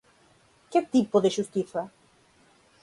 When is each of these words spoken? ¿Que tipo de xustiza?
¿Que 0.71 0.81
tipo 0.93 1.15
de 1.23 1.33
xustiza? 1.37 1.81